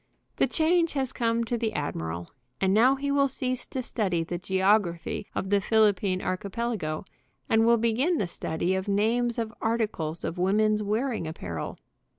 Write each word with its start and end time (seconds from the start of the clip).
The 0.37 0.47
change 0.47 0.93
has 0.93 1.13
come 1.13 1.43
to 1.43 1.59
the 1.59 1.73
admiral, 1.73 2.31
and 2.59 2.73
now 2.73 2.95
he 2.95 3.11
will 3.11 3.27
cease 3.27 3.67
to 3.67 3.83
study 3.83 4.23
the 4.23 4.39
geography 4.39 5.27
of 5.35 5.51
the 5.51 5.61
Phil 5.61 5.93
ippine 5.93 6.23
archipelago, 6.23 7.05
and 7.47 7.67
will 7.67 7.77
begin 7.77 8.17
the 8.17 8.25
study 8.25 8.73
of 8.73 8.87
names 8.87 9.37
of 9.37 9.53
articles 9.61 10.25
of 10.25 10.39
woman's 10.39 10.81
wearing 10.81 11.27
apparel. 11.27 11.77